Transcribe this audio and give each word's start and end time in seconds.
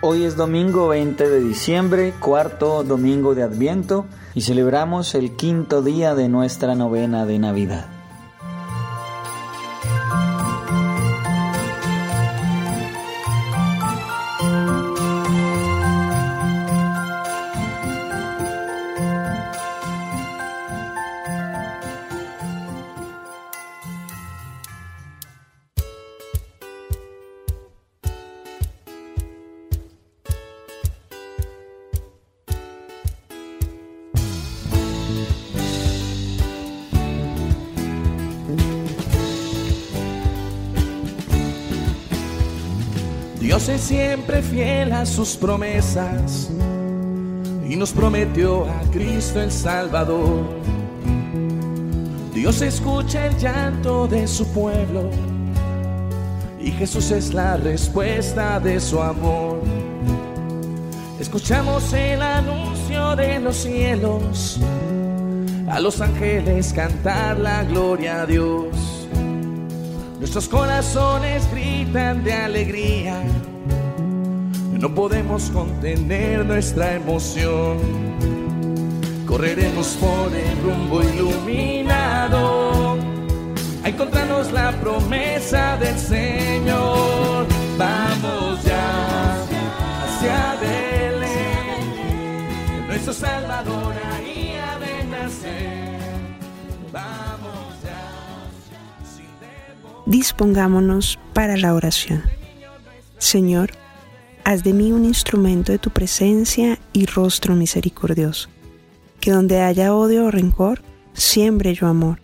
Hoy 0.00 0.22
es 0.22 0.36
domingo 0.36 0.86
20 0.86 1.28
de 1.28 1.40
diciembre, 1.40 2.14
cuarto 2.20 2.84
domingo 2.84 3.34
de 3.34 3.42
Adviento, 3.42 4.06
y 4.32 4.42
celebramos 4.42 5.16
el 5.16 5.34
quinto 5.34 5.82
día 5.82 6.14
de 6.14 6.28
nuestra 6.28 6.76
novena 6.76 7.26
de 7.26 7.40
Navidad. 7.40 7.97
Dios 43.48 43.66
es 43.70 43.80
siempre 43.80 44.42
fiel 44.42 44.92
a 44.92 45.06
sus 45.06 45.34
promesas 45.34 46.50
y 47.66 47.76
nos 47.76 47.92
prometió 47.92 48.66
a 48.66 48.82
Cristo 48.92 49.40
el 49.40 49.50
Salvador. 49.50 50.44
Dios 52.34 52.60
escucha 52.60 53.24
el 53.24 53.38
llanto 53.38 54.06
de 54.06 54.28
su 54.28 54.46
pueblo 54.48 55.08
y 56.60 56.72
Jesús 56.72 57.10
es 57.10 57.32
la 57.32 57.56
respuesta 57.56 58.60
de 58.60 58.78
su 58.80 59.00
amor. 59.00 59.62
Escuchamos 61.18 61.90
el 61.94 62.20
anuncio 62.20 63.16
de 63.16 63.40
los 63.40 63.56
cielos, 63.56 64.60
a 65.70 65.80
los 65.80 66.02
ángeles 66.02 66.74
cantar 66.74 67.38
la 67.38 67.64
gloria 67.64 68.20
a 68.20 68.26
Dios. 68.26 68.77
Nuestros 70.38 70.60
corazones 70.60 71.50
gritan 71.50 72.22
de 72.22 72.32
alegría. 72.32 73.20
No 74.78 74.94
podemos 74.94 75.50
contener 75.50 76.46
nuestra 76.46 76.94
emoción. 76.94 77.78
Correremos 79.26 79.98
por 80.00 80.32
el 80.32 80.47
Dispongámonos 100.08 101.18
para 101.34 101.58
la 101.58 101.74
oración. 101.74 102.22
Señor, 103.18 103.72
haz 104.42 104.64
de 104.64 104.72
mí 104.72 104.90
un 104.90 105.04
instrumento 105.04 105.70
de 105.70 105.78
tu 105.78 105.90
presencia 105.90 106.78
y 106.94 107.04
rostro 107.04 107.54
misericordioso. 107.54 108.48
Que 109.20 109.32
donde 109.32 109.60
haya 109.60 109.94
odio 109.94 110.24
o 110.24 110.30
rencor, 110.30 110.80
siembre 111.12 111.74
yo 111.74 111.88
amor. 111.88 112.20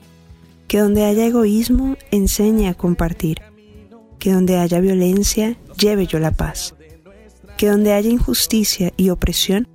Que 0.66 0.78
donde 0.78 1.04
haya 1.04 1.26
egoísmo, 1.26 1.98
enseñe 2.10 2.68
a 2.68 2.74
compartir. 2.74 3.42
Que 4.18 4.32
donde 4.32 4.56
haya 4.56 4.80
violencia, 4.80 5.58
lleve 5.78 6.06
yo 6.06 6.18
la 6.18 6.30
paz. 6.30 6.74
Que 7.58 7.68
donde 7.68 7.92
haya 7.92 8.08
injusticia 8.08 8.94
y 8.96 9.10
opresión, 9.10 9.68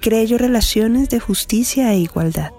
cree 0.00 0.28
yo 0.28 0.38
relaciones 0.38 1.08
de 1.08 1.18
justicia 1.18 1.92
e 1.92 1.98
igualdad. 1.98 2.52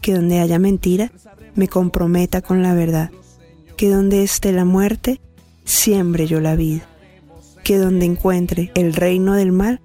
Que 0.00 0.14
donde 0.14 0.38
haya 0.38 0.58
mentira, 0.58 1.12
me 1.54 1.68
comprometa 1.68 2.40
con 2.40 2.62
la 2.62 2.72
verdad. 2.72 3.10
Que 3.78 3.90
donde 3.90 4.24
esté 4.24 4.50
la 4.50 4.64
muerte, 4.64 5.20
siembre 5.64 6.26
yo 6.26 6.40
la 6.40 6.56
vida. 6.56 6.82
Que 7.62 7.78
donde 7.78 8.06
encuentre 8.06 8.72
el 8.74 8.92
reino 8.92 9.34
del 9.34 9.52
mal, 9.52 9.80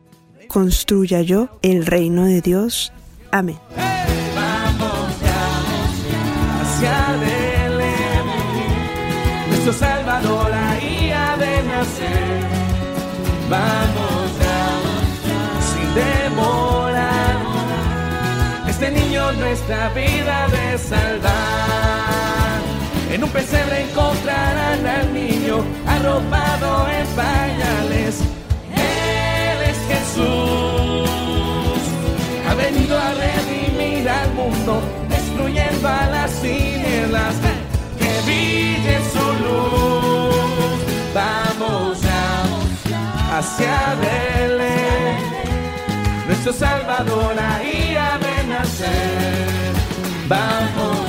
construya 0.47 1.21
yo 1.21 1.59
el 1.61 1.85
reino 1.85 2.25
de 2.25 2.41
Dios. 2.41 2.91
Amén. 3.29 3.59
Vamos 4.35 5.21
ya 5.21 5.61
hacia 6.63 7.17
Belén. 7.21 8.25
Nuestro 9.49 9.73
Salvador 9.73 10.51
ahí 10.51 11.11
ha 11.11 11.37
de 11.37 11.63
nacer. 11.63 12.41
Vamos 13.47 14.39
ya 14.41 14.69
sin 15.69 15.93
demora. 15.93 17.11
Este 18.67 18.89
niño 18.89 19.31
nuestra 19.33 19.89
vida 19.89 20.47
de 20.47 20.77
salvar. 20.79 21.82
En 23.13 23.23
un 23.23 23.29
pesebre 23.29 23.83
encontrarán 23.83 24.87
al 24.87 25.13
niño 25.13 25.63
arropado 25.85 26.87
en 26.89 27.05
pañales. 27.15 28.21
Él 28.75 29.57
es 29.69 29.77
Jesús 29.87 31.13
ha 32.49 32.55
venido 32.55 32.97
a 32.97 33.13
redimir 33.13 34.09
al 34.09 34.33
mundo, 34.33 34.81
destruyendo 35.09 35.87
a 35.87 36.07
las 36.07 36.31
tinieblas, 36.41 37.35
que 37.99 38.21
brille 38.25 38.97
su 39.13 39.25
luz. 39.43 40.79
Vamos 41.13 42.01
ya 42.01 43.37
hacia 43.37 43.95
Belén, 44.01 45.17
nuestro 46.27 46.51
Salvador 46.51 47.35
ahí 47.39 47.95
ha 47.95 48.17
de. 48.17 48.33
Vamos 50.27 51.02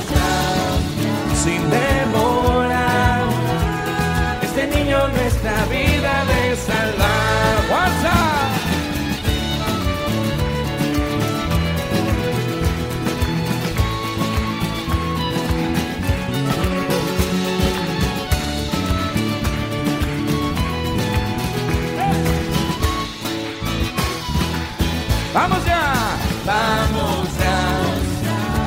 Vamos 25.35 25.65
ya, 25.65 26.15
vamos 26.45 27.27
ya 27.37 27.59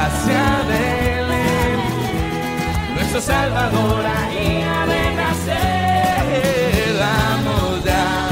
hacia 0.05 0.45
Belén. 0.69 1.81
Nuestro 2.95 3.23
Salvador 3.23 4.05
ahí 4.05 4.63
ha 4.63 4.85
de 4.85 5.17
nacer. 5.17 6.29
Vamos 7.01 7.85
ya, 7.85 8.29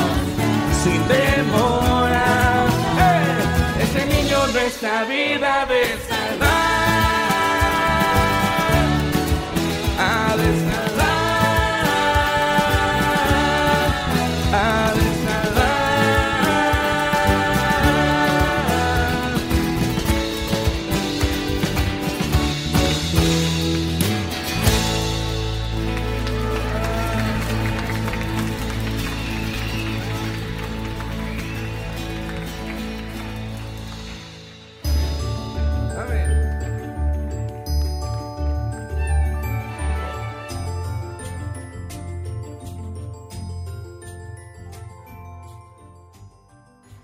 sin 0.83 1.01
demora. 1.09 2.67
¡Eh! 2.99 3.83
Este 3.85 4.05
niño 4.05 4.47
nuestra 4.49 5.05
vida 5.05 5.65
de 5.65 5.97
salvar. 6.07 6.56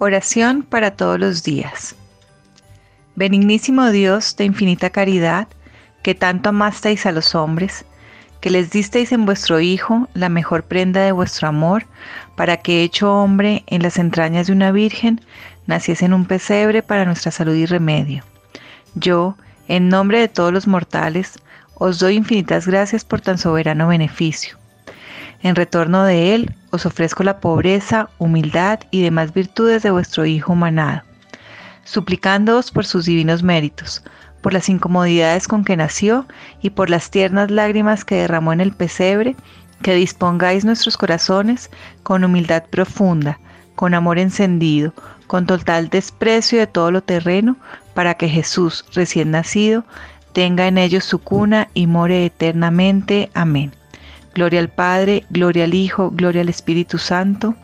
Oración 0.04 0.64
para 0.64 0.96
todos 0.96 1.16
los 1.20 1.44
días. 1.44 1.94
Benignísimo 3.14 3.88
Dios 3.92 4.34
de 4.34 4.42
infinita 4.42 4.90
caridad, 4.90 5.46
que 6.02 6.16
tanto 6.16 6.48
amasteis 6.48 7.06
a 7.06 7.12
los 7.12 7.36
hombres, 7.36 7.84
que 8.40 8.50
les 8.50 8.72
disteis 8.72 9.12
en 9.12 9.26
vuestro 9.26 9.60
Hijo 9.60 10.08
la 10.14 10.28
mejor 10.28 10.64
prenda 10.64 11.02
de 11.02 11.12
vuestro 11.12 11.46
amor, 11.46 11.86
para 12.34 12.56
que 12.56 12.82
hecho 12.82 13.14
hombre 13.14 13.62
en 13.68 13.84
las 13.84 13.96
entrañas 13.96 14.48
de 14.48 14.54
una 14.54 14.72
virgen, 14.72 15.20
naciese 15.68 16.06
en 16.06 16.14
un 16.14 16.24
pesebre 16.24 16.82
para 16.82 17.04
nuestra 17.04 17.30
salud 17.30 17.54
y 17.54 17.66
remedio. 17.66 18.24
Yo, 18.96 19.36
en 19.68 19.88
nombre 19.88 20.18
de 20.18 20.26
todos 20.26 20.52
los 20.52 20.66
mortales, 20.66 21.38
os 21.74 22.00
doy 22.00 22.16
infinitas 22.16 22.66
gracias 22.66 23.04
por 23.04 23.20
tan 23.20 23.38
soberano 23.38 23.86
beneficio. 23.86 24.61
En 25.42 25.56
retorno 25.56 26.04
de 26.04 26.34
él 26.34 26.54
os 26.70 26.86
ofrezco 26.86 27.24
la 27.24 27.40
pobreza, 27.40 28.08
humildad 28.18 28.78
y 28.92 29.02
demás 29.02 29.34
virtudes 29.34 29.82
de 29.82 29.90
vuestro 29.90 30.24
Hijo 30.24 30.52
humanado, 30.52 31.02
suplicándoos 31.84 32.70
por 32.70 32.86
sus 32.86 33.06
divinos 33.06 33.42
méritos, 33.42 34.04
por 34.40 34.52
las 34.52 34.68
incomodidades 34.68 35.48
con 35.48 35.64
que 35.64 35.76
nació 35.76 36.26
y 36.60 36.70
por 36.70 36.90
las 36.90 37.10
tiernas 37.10 37.50
lágrimas 37.50 38.04
que 38.04 38.16
derramó 38.16 38.52
en 38.52 38.60
el 38.60 38.72
pesebre, 38.72 39.34
que 39.82 39.94
dispongáis 39.94 40.64
nuestros 40.64 40.96
corazones 40.96 41.70
con 42.04 42.22
humildad 42.22 42.62
profunda, 42.70 43.40
con 43.74 43.94
amor 43.94 44.20
encendido, 44.20 44.94
con 45.26 45.46
total 45.46 45.88
desprecio 45.88 46.60
de 46.60 46.68
todo 46.68 46.92
lo 46.92 47.02
terreno, 47.02 47.56
para 47.94 48.14
que 48.14 48.28
Jesús, 48.28 48.84
recién 48.94 49.32
nacido, 49.32 49.84
tenga 50.32 50.68
en 50.68 50.78
ellos 50.78 51.04
su 51.04 51.18
cuna 51.18 51.68
y 51.74 51.88
more 51.88 52.24
eternamente. 52.24 53.28
Amén. 53.34 53.72
Gloria 54.34 54.60
al 54.60 54.68
Padre, 54.68 55.24
gloria 55.30 55.64
al 55.64 55.74
Hijo, 55.74 56.10
gloria 56.10 56.40
al 56.40 56.48
Espíritu 56.48 56.98
Santo 56.98 57.54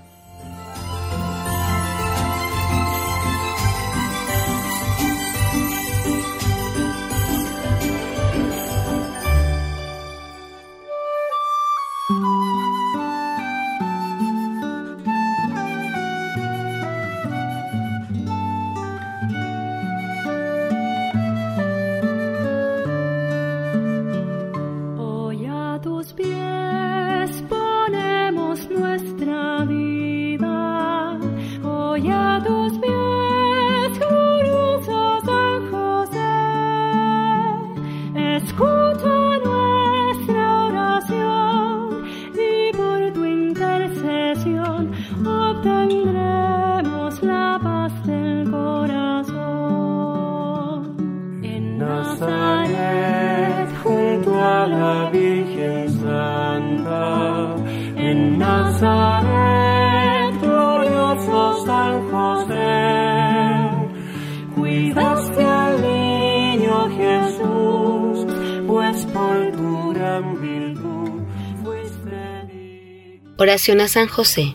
A 73.58 73.88
San 73.88 74.06
José. 74.06 74.54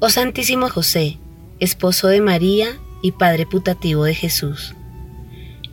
Oh 0.00 0.10
Santísimo 0.10 0.68
José, 0.68 1.18
esposo 1.60 2.08
de 2.08 2.20
María 2.20 2.76
y 3.00 3.12
Padre 3.12 3.46
putativo 3.46 4.02
de 4.02 4.14
Jesús. 4.16 4.74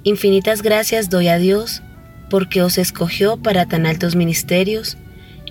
Infinitas 0.03 0.61
gracias 0.61 1.09
doy 1.09 1.27
a 1.27 1.39
Dios 1.39 1.81
porque 2.29 2.61
os 2.61 2.77
escogió 2.77 3.37
para 3.37 3.65
tan 3.65 3.87
altos 3.87 4.15
ministerios 4.15 4.95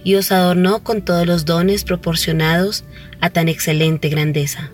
y 0.05 0.15
os 0.15 0.31
adornó 0.31 0.85
con 0.85 1.05
todos 1.05 1.27
los 1.27 1.47
dones 1.47 1.83
proporcionados 1.83 2.85
a 3.21 3.31
tan 3.31 3.49
excelente 3.49 4.09
grandeza. 4.09 4.71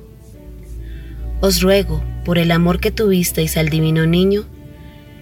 Os 1.41 1.63
ruego, 1.63 2.05
por 2.27 2.37
el 2.37 2.51
amor 2.51 2.81
que 2.81 2.91
tuvisteis 2.91 3.57
al 3.57 3.71
divino 3.71 4.05
niño, 4.05 4.45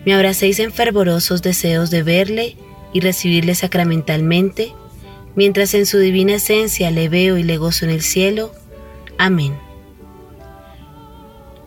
me 0.05 0.15
abracéis 0.15 0.59
en 0.59 0.73
fervorosos 0.73 1.43
deseos 1.43 1.91
de 1.91 2.03
verle 2.03 2.57
y 2.93 2.99
recibirle 2.99 3.55
sacramentalmente 3.55 4.75
mientras 5.35 5.75
en 5.75 5.87
su 5.87 5.99
divina 5.99 6.35
esencia 6.35 6.91
le 6.91 7.09
veo 7.09 7.39
y 7.39 7.43
le 7.43 7.57
gozo 7.57 7.85
en 7.85 7.91
el 7.91 8.03
cielo. 8.03 8.53
Amén. 9.19 9.55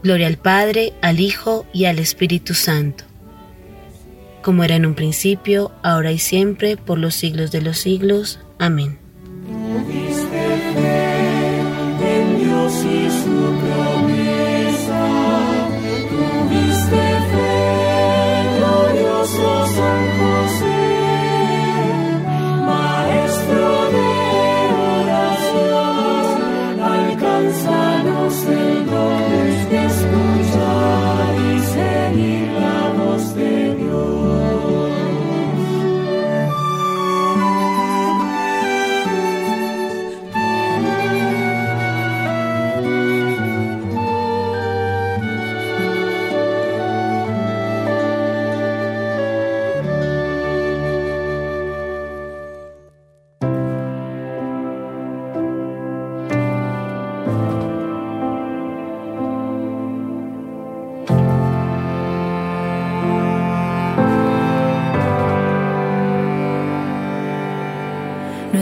Gloria 0.03 0.27
al 0.27 0.37
Padre, 0.37 0.93
al 1.01 1.19
Hijo 1.19 1.65
y 1.71 1.85
al 1.85 1.99
Espíritu 1.99 2.53
Santo, 2.53 3.05
como 4.41 4.63
era 4.63 4.75
en 4.75 4.85
un 4.85 4.95
principio, 4.95 5.71
ahora 5.81 6.11
y 6.11 6.19
siempre, 6.19 6.75
por 6.75 6.97
los 6.97 7.15
siglos 7.15 7.51
de 7.51 7.61
los 7.61 7.77
siglos. 7.77 8.39
Amén. 8.59 9.02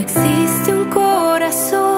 A 0.04 1.38
la 1.38 1.52
santidad. 1.52 1.91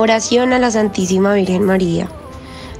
Oración 0.00 0.54
a 0.54 0.58
la 0.58 0.70
Santísima 0.70 1.34
Virgen 1.34 1.62
María. 1.62 2.08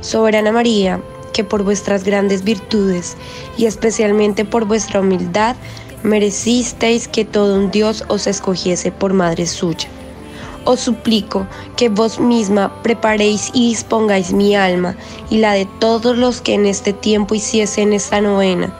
Soberana 0.00 0.53
María, 0.53 1.03
que 1.35 1.45
por 1.45 1.65
vuestras 1.65 2.03
grandes 2.03 2.45
virtudes 2.45 3.15
y 3.59 3.67
especialmente 3.67 4.47
por 4.47 4.65
vuestra 4.65 5.00
humildad 5.00 5.55
merecisteis 6.03 7.09
que 7.09 7.27
todo 7.27 7.57
un 7.57 7.71
Dios 7.71 8.05
os 8.09 8.27
escogiese 8.27 8.91
por 8.91 9.12
madre 9.12 9.47
suya. 9.47 9.87
Os 10.65 10.81
suplico 10.81 11.47
que 11.77 11.91
vos 11.91 12.19
misma 12.19 12.83
preparéis 12.83 13.50
y 13.53 13.69
dispongáis 13.69 14.33
mi 14.33 14.57
alma 14.57 14.97
y 15.29 15.41
la 15.41 15.53
de 15.53 15.67
todos 15.79 16.17
los 16.17 16.41
que 16.41 16.55
en 16.55 16.65
este 16.65 16.95
tiempo 16.95 17.35
hiciesen 17.35 17.93
esta 17.93 18.23
novena 18.23 18.73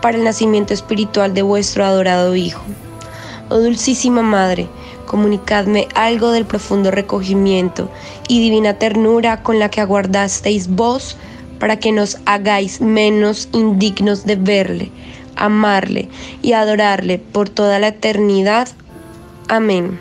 para 0.00 0.16
el 0.16 0.22
nacimiento 0.22 0.72
espiritual 0.72 1.34
de 1.34 1.42
vuestro 1.42 1.84
adorado 1.84 2.36
Hijo. 2.36 2.62
Oh 3.48 3.58
Dulcísima 3.58 4.22
Madre, 4.22 4.68
comunicadme 5.12 5.88
algo 5.94 6.30
del 6.30 6.46
profundo 6.46 6.90
recogimiento 6.90 7.90
y 8.28 8.40
divina 8.40 8.78
ternura 8.78 9.42
con 9.42 9.58
la 9.58 9.68
que 9.68 9.82
aguardasteis 9.82 10.68
vos 10.68 11.18
para 11.60 11.78
que 11.78 11.92
nos 11.92 12.16
hagáis 12.24 12.80
menos 12.80 13.50
indignos 13.52 14.24
de 14.24 14.36
verle, 14.36 14.90
amarle 15.36 16.08
y 16.40 16.54
adorarle 16.54 17.18
por 17.18 17.50
toda 17.50 17.78
la 17.78 17.88
eternidad. 17.88 18.68
Amén. 19.48 20.00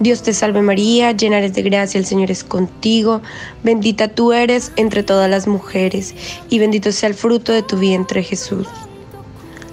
Dios 0.00 0.24
te 0.24 0.32
salve 0.32 0.60
María, 0.60 1.12
llena 1.12 1.38
eres 1.38 1.54
de 1.54 1.62
gracia, 1.62 1.98
el 2.00 2.06
Señor 2.06 2.32
es 2.32 2.42
contigo, 2.42 3.22
bendita 3.62 4.08
tú 4.08 4.32
eres 4.32 4.72
entre 4.74 5.04
todas 5.04 5.30
las 5.30 5.46
mujeres, 5.46 6.12
y 6.50 6.58
bendito 6.58 6.90
sea 6.90 7.08
el 7.08 7.14
fruto 7.14 7.52
de 7.52 7.62
tu 7.62 7.78
vientre 7.78 8.24
Jesús. 8.24 8.66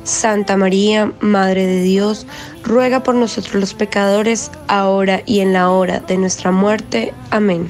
Santa 0.05 0.55
María, 0.55 1.11
Madre 1.19 1.65
de 1.65 1.81
Dios, 1.81 2.25
ruega 2.63 3.03
por 3.03 3.15
nosotros 3.15 3.55
los 3.55 3.73
pecadores, 3.73 4.51
ahora 4.67 5.21
y 5.25 5.41
en 5.41 5.51
la 5.51 5.69
hora 5.69 5.99
de 5.99 6.17
nuestra 6.17 6.51
muerte. 6.51 7.13
Amén. 7.31 7.69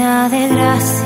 llena 0.00 0.28
de 0.30 0.48
gracia. 0.48 0.99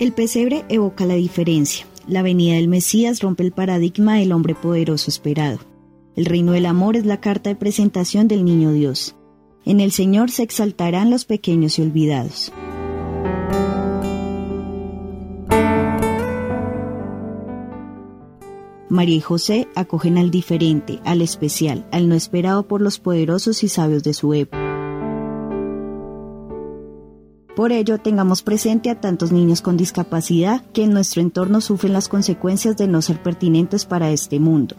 El 0.00 0.12
pesebre 0.14 0.64
evoca 0.70 1.04
la 1.04 1.12
diferencia. 1.12 1.86
La 2.06 2.22
venida 2.22 2.54
del 2.54 2.68
Mesías 2.68 3.20
rompe 3.20 3.42
el 3.42 3.52
paradigma 3.52 4.16
del 4.16 4.32
hombre 4.32 4.54
poderoso 4.54 5.10
esperado. 5.10 5.58
El 6.16 6.24
reino 6.24 6.52
del 6.52 6.64
amor 6.64 6.96
es 6.96 7.04
la 7.04 7.20
carta 7.20 7.50
de 7.50 7.56
presentación 7.56 8.26
del 8.26 8.46
niño 8.46 8.72
Dios. 8.72 9.14
En 9.66 9.78
el 9.78 9.92
Señor 9.92 10.30
se 10.30 10.42
exaltarán 10.42 11.10
los 11.10 11.26
pequeños 11.26 11.78
y 11.78 11.82
olvidados. 11.82 12.50
María 18.88 19.16
y 19.16 19.20
José 19.20 19.68
acogen 19.74 20.16
al 20.16 20.30
diferente, 20.30 20.98
al 21.04 21.20
especial, 21.20 21.86
al 21.92 22.08
no 22.08 22.14
esperado 22.14 22.66
por 22.66 22.80
los 22.80 22.98
poderosos 22.98 23.62
y 23.62 23.68
sabios 23.68 24.02
de 24.02 24.14
su 24.14 24.32
época. 24.32 24.59
Por 27.60 27.72
ello, 27.72 27.98
tengamos 27.98 28.40
presente 28.42 28.88
a 28.88 28.98
tantos 28.98 29.32
niños 29.32 29.60
con 29.60 29.76
discapacidad 29.76 30.64
que 30.72 30.82
en 30.82 30.94
nuestro 30.94 31.20
entorno 31.20 31.60
sufren 31.60 31.92
las 31.92 32.08
consecuencias 32.08 32.78
de 32.78 32.88
no 32.88 33.02
ser 33.02 33.22
pertinentes 33.22 33.84
para 33.84 34.10
este 34.10 34.40
mundo. 34.40 34.76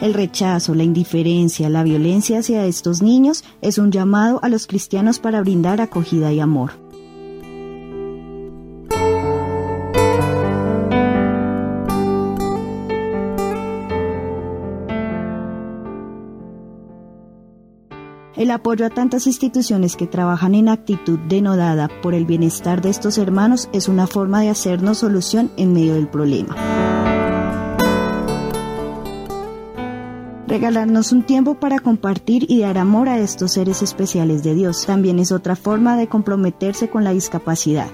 El 0.00 0.14
rechazo, 0.14 0.74
la 0.74 0.84
indiferencia, 0.84 1.68
la 1.68 1.82
violencia 1.82 2.38
hacia 2.38 2.64
estos 2.64 3.02
niños 3.02 3.44
es 3.60 3.76
un 3.76 3.92
llamado 3.92 4.40
a 4.42 4.48
los 4.48 4.66
cristianos 4.66 5.18
para 5.18 5.42
brindar 5.42 5.82
acogida 5.82 6.32
y 6.32 6.40
amor. 6.40 6.83
El 18.44 18.50
apoyo 18.50 18.84
a 18.84 18.90
tantas 18.90 19.26
instituciones 19.26 19.96
que 19.96 20.06
trabajan 20.06 20.54
en 20.54 20.68
actitud 20.68 21.18
denodada 21.18 21.88
por 22.02 22.12
el 22.12 22.26
bienestar 22.26 22.82
de 22.82 22.90
estos 22.90 23.16
hermanos 23.16 23.70
es 23.72 23.88
una 23.88 24.06
forma 24.06 24.42
de 24.42 24.50
hacernos 24.50 24.98
solución 24.98 25.50
en 25.56 25.72
medio 25.72 25.94
del 25.94 26.08
problema. 26.08 26.54
Regalarnos 30.46 31.10
un 31.12 31.22
tiempo 31.22 31.54
para 31.54 31.78
compartir 31.78 32.44
y 32.46 32.60
dar 32.60 32.76
amor 32.76 33.08
a 33.08 33.18
estos 33.18 33.52
seres 33.52 33.80
especiales 33.80 34.44
de 34.44 34.54
Dios 34.54 34.84
también 34.84 35.18
es 35.20 35.32
otra 35.32 35.56
forma 35.56 35.96
de 35.96 36.08
comprometerse 36.08 36.90
con 36.90 37.02
la 37.02 37.14
discapacidad. 37.14 37.88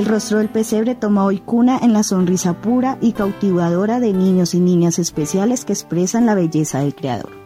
El 0.00 0.06
rostro 0.06 0.38
del 0.38 0.48
pesebre 0.48 0.94
toma 0.94 1.26
hoy 1.26 1.40
cuna 1.40 1.78
en 1.82 1.92
la 1.92 2.02
sonrisa 2.02 2.54
pura 2.54 2.96
y 3.02 3.12
cautivadora 3.12 4.00
de 4.00 4.14
niños 4.14 4.54
y 4.54 4.58
niñas 4.58 4.98
especiales 4.98 5.66
que 5.66 5.74
expresan 5.74 6.24
la 6.24 6.34
belleza 6.34 6.78
del 6.78 6.94
Creador. 6.94 7.39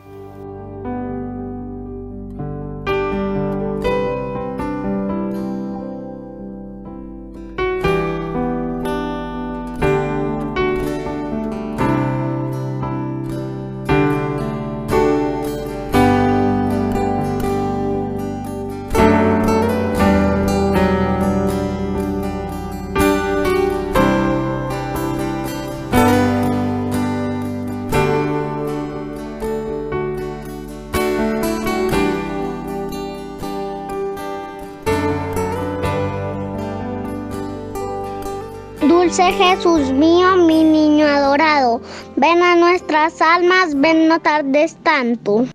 Dulce 39.16 39.33
Jesús 39.33 39.92
mío, 39.92 40.35
mi 40.38 40.64
niño 40.64 41.06
adorado, 41.06 41.80
ven 42.16 42.42
a 42.42 42.56
nuestras 42.56 43.23
almas, 43.23 43.73
ven 43.76 44.09
no 44.09 44.18
tardes 44.18 44.75
tanto. 44.83 45.47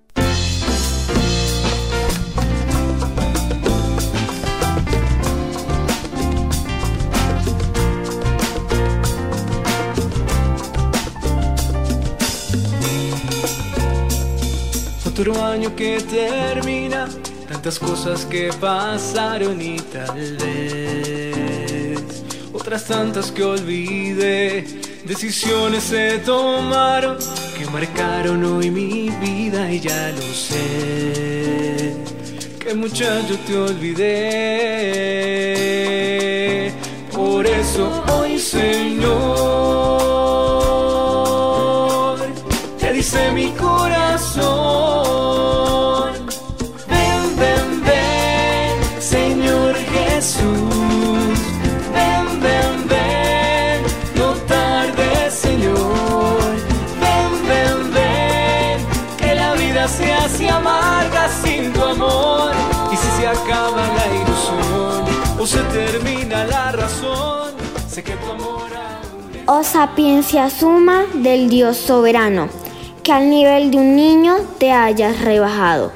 Otro 15.05 15.43
año 15.43 15.75
que 15.75 15.99
termina, 15.99 17.09
tantas 17.49 17.77
cosas 17.77 18.23
que 18.23 18.51
pasaron 18.61 19.61
y 19.61 19.81
tal 19.81 20.37
vez 20.37 21.28
otras 22.59 22.85
tantas 22.85 23.31
que 23.31 23.43
olvidé. 23.43 24.65
Decisiones 25.05 25.83
se 25.83 26.19
tomaron 26.19 27.17
que 27.57 27.65
marcaron 27.67 28.43
hoy 28.43 28.69
mi 28.69 29.09
vida 29.09 29.71
y 29.71 29.79
ya 29.79 30.11
lo 30.11 30.21
sé. 30.21 31.95
Que 32.59 32.73
muchacho 32.73 33.37
te 33.47 33.57
olvidé. 33.57 34.09
Por 37.13 37.47
eso 37.47 38.03
hoy, 38.13 38.37
Señor, 38.39 39.09
te 42.79 42.91
dice 42.93 43.31
mi 43.31 43.51
corazón. 43.51 44.08
Acaba 63.43 63.87
la 63.87 64.05
ilusión 64.07 65.39
o 65.39 65.45
se 65.45 65.61
termina 65.63 66.45
la 66.45 66.71
razón, 66.71 67.53
sé 67.87 68.03
que 68.03 68.13
tu 68.13 68.31
amor 68.31 68.71
aún 68.73 69.31
Oh 69.45 69.63
sapiencia 69.63 70.49
suma 70.49 71.05
del 71.13 71.49
Dios 71.49 71.77
soberano, 71.77 72.49
que 73.03 73.11
al 73.11 73.29
nivel 73.29 73.71
de 73.71 73.77
un 73.77 73.95
niño 73.95 74.35
te 74.59 74.71
hayas 74.71 75.21
rebajado. 75.21 75.91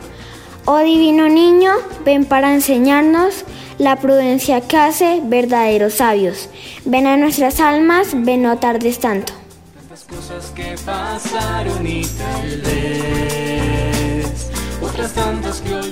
Oh 0.65 0.79
divino 0.79 1.27
niño, 1.27 1.73
ven 2.06 2.25
para 2.25 2.53
enseñarnos 2.53 3.45
la 3.77 3.97
prudencia 3.97 4.62
que 4.62 4.77
hace 4.77 5.21
verdaderos 5.23 5.95
sabios. 5.95 6.49
Ven 6.86 7.06
a 7.06 7.17
nuestras 7.17 7.60
almas, 7.60 8.10
ven 8.13 8.43
no 8.43 8.58
tardes 8.58 8.99
tanto. 8.99 9.34
Tantas 9.75 10.03
cosas 10.06 10.51
que 10.56 10.75
pasaron 10.86 11.86
y 11.86 12.01
tal 12.06 12.62
vez 12.62 13.42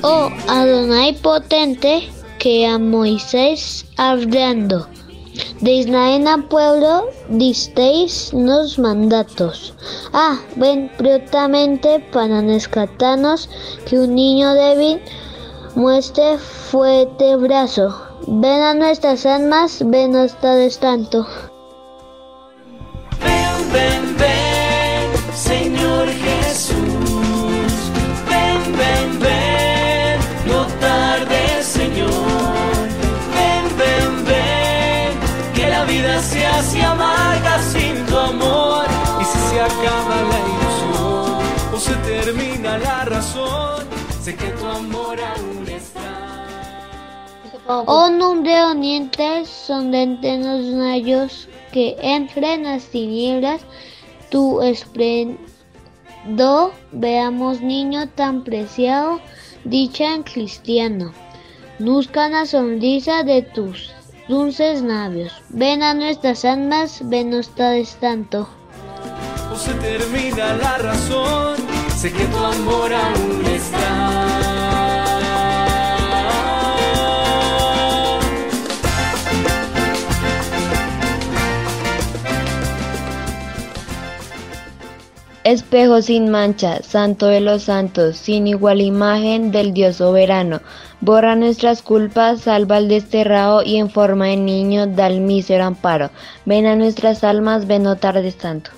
Oh 0.03 0.29
Adonai 0.47 1.13
potente, 1.13 2.07
que 2.37 2.67
a 2.67 2.77
Moisés 2.77 3.85
hablando, 3.97 4.87
de 5.61 5.71
Israel 5.71 6.27
a 6.27 6.37
pueblo 6.37 7.09
disteis 7.29 8.31
los 8.33 8.77
mandatos. 8.77 9.73
Ah, 10.13 10.39
ven 10.55 10.91
prontamente 10.97 11.99
para 12.11 12.41
rescatarnos, 12.41 13.49
que 13.85 13.99
un 13.99 14.13
niño 14.13 14.53
débil 14.53 15.01
muestre 15.75 16.37
fuerte 16.37 17.35
brazo. 17.37 17.95
Ven 18.27 18.61
a 18.61 18.73
nuestras 18.75 19.25
almas, 19.25 19.81
ven 19.83 20.15
hasta 20.15 20.69
tanto. 20.79 21.25
Ven, 23.19 23.73
ven, 23.73 24.17
ven, 24.17 24.30
Oh 47.87 48.09
nombre 48.09 48.63
orientes 48.63 49.47
son 49.49 49.91
de 49.91 50.37
los 50.37 50.73
rayos 50.77 51.47
que 51.71 51.95
entre 52.01 52.55
en 52.55 52.63
las 52.63 52.85
tinieblas. 52.85 53.61
Tu 54.29 54.61
esplendor 54.61 55.39
veamos 56.91 57.61
niño 57.61 58.09
tan 58.09 58.43
preciado 58.43 59.19
dicha 59.63 60.13
en 60.13 60.23
cristiano. 60.23 61.13
Luzca 61.79 62.29
la 62.29 62.45
sonrisa 62.45 63.23
de 63.23 63.41
tus 63.41 63.91
dulces 64.27 64.81
labios. 64.81 65.33
Ven 65.49 65.81
a 65.83 65.93
nuestras 65.93 66.45
almas 66.45 67.01
ven 67.03 67.29
no 67.29 67.41
tardes 67.41 67.95
tanto 68.01 68.47
o 69.51 69.55
se 69.55 69.73
termina 69.73 70.55
la 70.55 70.77
razón, 70.77 71.57
sé 71.97 72.11
que 72.11 72.25
tu 72.25 72.37
amor 72.37 72.93
aún 72.93 73.45
está. 73.45 74.00
Espejo 85.43 86.03
sin 86.03 86.29
mancha, 86.29 86.83
santo 86.83 87.25
de 87.25 87.41
los 87.41 87.63
santos, 87.63 88.15
sin 88.15 88.45
igual 88.45 88.79
imagen 88.79 89.51
del 89.51 89.73
Dios 89.73 89.95
soberano. 89.95 90.61
Borra 90.99 91.35
nuestras 91.35 91.81
culpas, 91.81 92.41
salva 92.41 92.75
al 92.75 92.87
desterrado 92.87 93.63
y 93.63 93.77
en 93.77 93.89
forma 93.89 94.27
de 94.27 94.37
niño 94.37 94.85
da 94.85 95.07
el 95.07 95.19
mísero 95.21 95.63
amparo. 95.63 96.11
Ven 96.45 96.67
a 96.67 96.75
nuestras 96.75 97.23
almas, 97.23 97.65
ven 97.65 97.81
no 97.81 97.95
tardes 97.95 98.37
tanto. 98.37 98.69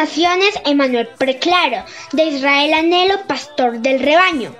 Naciones, 0.00 0.54
Emanuel 0.64 1.08
preclaro, 1.18 1.84
de 2.12 2.24
Israel 2.24 2.72
anhelo, 2.72 3.26
pastor 3.26 3.80
del 3.80 4.00
rebaño. 4.00 4.50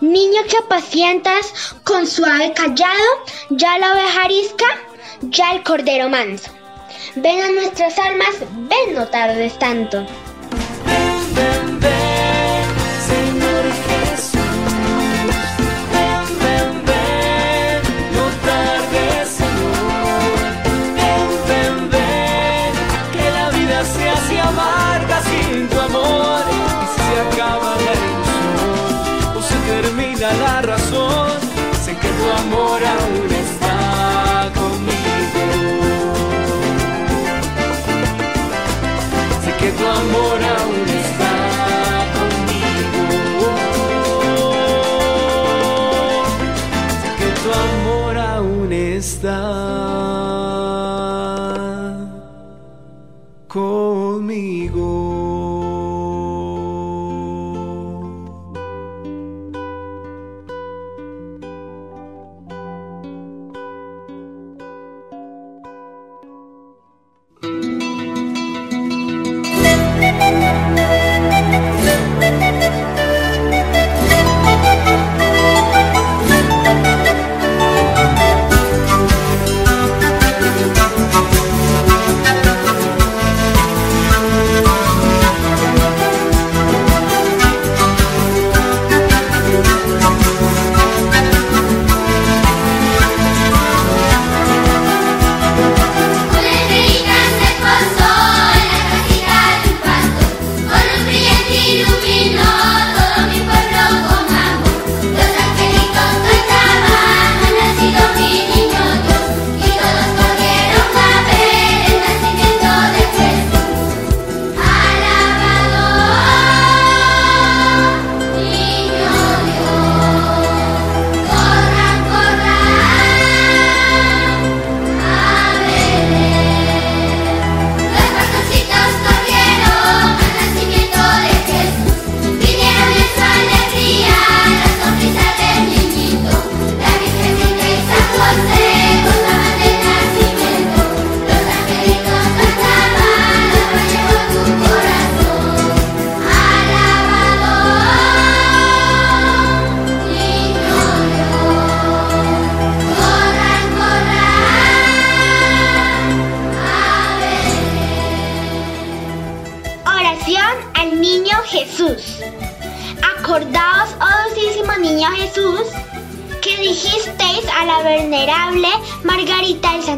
Niño 0.00 0.42
que 0.48 0.58
apacientas 0.58 1.74
con 1.82 2.06
suave 2.06 2.52
callado, 2.52 3.10
ya 3.50 3.78
la 3.78 3.92
oveja 3.92 4.22
arisca, 4.22 4.66
ya 5.22 5.52
el 5.54 5.64
cordero 5.64 6.08
manso. 6.08 6.52
Ven 7.16 7.42
a 7.42 7.50
nuestras 7.50 7.98
almas, 7.98 8.34
ven 8.70 8.94
no 8.94 9.08
tardes 9.08 9.58
tanto. 9.58 10.06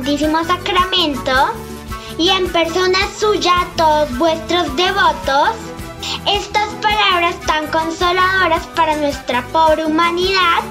Santísimo 0.08 0.42
Sacramento 0.42 1.32
y 2.16 2.30
en 2.30 2.50
persona 2.50 2.98
suya 3.20 3.60
a 3.60 3.66
todos 3.76 4.16
vuestros 4.16 4.74
devotos, 4.74 5.50
estas 6.26 6.68
palabras 6.80 7.38
tan 7.46 7.66
consoladoras 7.66 8.66
para 8.68 8.96
nuestra 8.96 9.42
pobre 9.48 9.84
humanidad, 9.84 10.62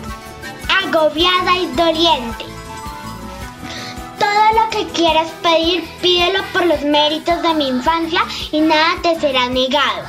agobiada 0.84 1.56
y 1.56 1.67
doliente. 1.76 2.45
Todo 4.17 4.60
lo 4.60 4.69
que 4.71 4.88
quieras 4.93 5.28
pedir, 5.43 5.88
pídelo 6.02 6.43
por 6.52 6.65
los 6.65 6.82
méritos 6.82 7.39
de 7.43 7.54
mi 7.54 7.67
infancia 7.67 8.23
y 8.52 8.62
nada 8.62 8.95
te 9.04 9.19
será 9.19 9.47
negado. 9.50 10.04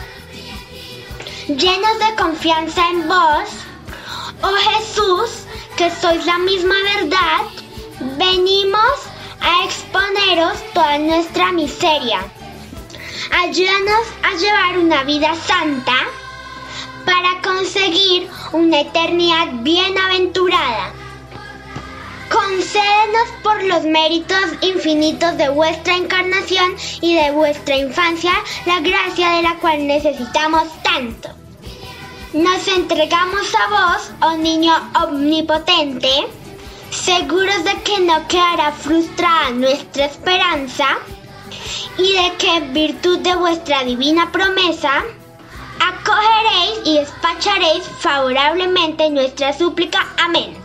Llenos 1.49 1.99
de 1.99 2.17
confianza 2.17 2.89
en 2.89 3.07
vos, 3.07 3.49
oh 4.41 4.71
Jesús, 4.71 5.45
que 5.77 5.91
sois 5.91 6.25
la 6.25 6.39
misma 6.39 6.77
verdad, 6.97 7.43
venimos 8.17 9.08
a 9.41 9.65
exponeros 9.65 10.59
toda 10.75 10.99
nuestra 10.99 11.53
miseria. 11.53 12.21
Ayúdanos 13.43 14.07
a 14.23 14.35
llevar 14.37 14.79
una 14.79 15.05
vida 15.05 15.35
santa 15.35 15.95
para 17.05 17.41
conseguir 17.43 18.29
una 18.53 18.81
eternidad 18.81 19.49
bienaventurada. 19.63 20.93
Concédenos 22.31 23.29
por 23.43 23.63
los 23.65 23.85
méritos 23.85 24.45
infinitos 24.61 25.37
de 25.39 25.49
vuestra 25.49 25.97
encarnación 25.97 26.77
y 27.01 27.15
de 27.15 27.31
vuestra 27.31 27.77
infancia 27.77 28.33
la 28.67 28.81
gracia 28.81 29.31
de 29.31 29.43
la 29.43 29.55
cual 29.57 29.87
necesitamos 29.87 30.65
tanto. 30.83 31.31
Nos 32.35 32.69
entregamos 32.69 33.55
a 33.55 33.69
vos, 33.71 34.11
oh 34.21 34.37
niño 34.37 34.75
omnipotente, 35.03 36.29
seguros 36.91 37.65
de 37.65 37.75
que 37.83 38.01
no 38.01 38.27
quedará 38.29 38.73
frustrada 38.73 39.51
nuestra 39.51 40.07
esperanza 40.07 40.99
y 41.97 42.13
de 42.13 42.37
que 42.39 42.57
en 42.57 42.73
virtud 42.73 43.19
de 43.21 43.35
vuestra 43.37 43.85
divina 43.85 44.31
promesa, 44.33 45.05
acogeréis 45.81 46.81
y 46.85 46.99
despacharéis 46.99 47.85
favorablemente 48.01 49.11
nuestra 49.11 49.53
súplica. 49.53 50.07
Amén. 50.19 50.58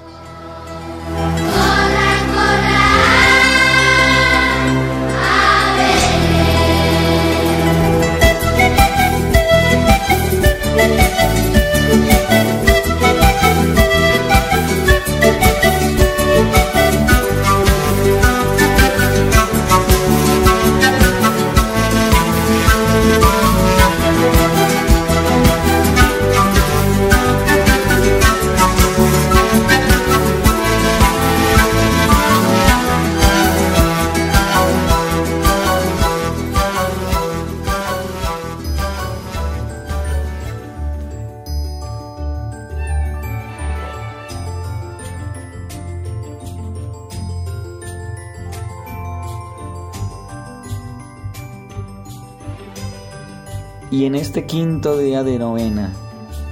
Y 53.94 54.06
en 54.06 54.16
este 54.16 54.48
quinto 54.48 54.98
día 54.98 55.24
de 55.24 55.38
novena, 55.38 55.94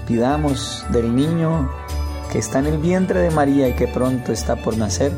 pidamos 0.08 0.86
del 0.92 1.16
niño 1.16 1.72
que 2.32 2.38
está 2.38 2.60
en 2.60 2.68
el 2.68 2.78
vientre 2.78 3.20
de 3.20 3.32
María 3.32 3.68
y 3.68 3.74
que 3.74 3.88
pronto 3.88 4.32
está 4.32 4.58
por 4.58 4.78
nacer, 4.78 5.12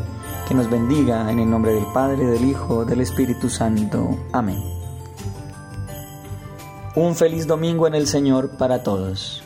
que 0.47 0.53
nos 0.53 0.69
bendiga 0.69 1.29
en 1.29 1.39
el 1.39 1.49
nombre 1.49 1.73
del 1.73 1.85
Padre, 1.93 2.25
del 2.25 2.45
Hijo, 2.45 2.85
del 2.85 3.01
Espíritu 3.01 3.49
Santo. 3.49 4.17
Amén. 4.31 4.63
Un 6.95 7.13
feliz 7.13 7.45
domingo 7.45 7.87
en 7.87 7.95
el 7.95 8.07
Señor 8.07 8.51
para 8.51 8.83
todos. 8.83 9.42